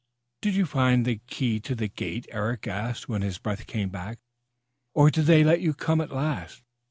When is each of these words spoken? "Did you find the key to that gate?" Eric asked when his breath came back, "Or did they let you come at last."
"Did 0.41 0.55
you 0.55 0.65
find 0.65 1.05
the 1.05 1.19
key 1.27 1.59
to 1.59 1.75
that 1.75 1.95
gate?" 1.95 2.25
Eric 2.31 2.65
asked 2.65 3.07
when 3.07 3.21
his 3.21 3.37
breath 3.37 3.67
came 3.67 3.89
back, 3.89 4.17
"Or 4.95 5.11
did 5.11 5.25
they 5.25 5.43
let 5.43 5.61
you 5.61 5.75
come 5.75 6.01
at 6.01 6.09
last." 6.09 6.63